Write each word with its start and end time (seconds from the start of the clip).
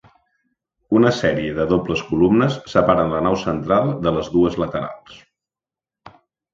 Una 0.99 1.11
sèrie 1.17 1.57
de 1.57 1.67
dobles 1.73 2.03
columnes 2.09 2.57
separen 2.75 3.15
la 3.17 3.23
nau 3.29 3.39
central 3.45 3.95
de 4.09 4.17
les 4.19 4.35
dues 4.35 4.61
laterals. 4.67 5.25